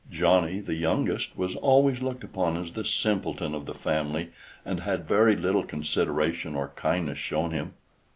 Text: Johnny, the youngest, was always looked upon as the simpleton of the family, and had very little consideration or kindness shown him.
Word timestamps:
Johnny, 0.09 0.59
the 0.59 0.73
youngest, 0.73 1.37
was 1.37 1.55
always 1.57 2.01
looked 2.01 2.23
upon 2.23 2.57
as 2.57 2.71
the 2.71 2.83
simpleton 2.83 3.53
of 3.53 3.67
the 3.67 3.73
family, 3.75 4.31
and 4.65 4.79
had 4.79 5.07
very 5.07 5.35
little 5.35 5.61
consideration 5.63 6.55
or 6.55 6.69
kindness 6.69 7.19
shown 7.19 7.51
him. 7.51 7.75